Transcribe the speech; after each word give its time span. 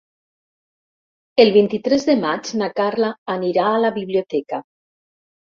El 1.43 1.51
vint-i-tres 1.57 2.07
de 2.07 2.15
maig 2.23 2.49
na 2.63 2.71
Carla 2.81 3.11
anirà 3.35 3.69
a 3.75 3.85
la 3.85 3.93
biblioteca. 4.01 4.63